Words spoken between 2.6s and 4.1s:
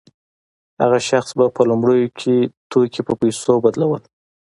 توکي په پیسو بدلول